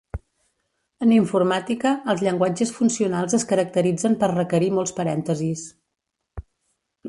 En 1.05 1.11
informàtica, 1.17 1.91
els 2.13 2.23
llenguatges 2.27 2.73
funcionals 2.79 3.37
es 3.41 3.47
caracteritzen 3.53 4.19
per 4.25 4.33
requerir 4.35 4.73
molts 4.81 4.99
parèntesis. 5.03 5.71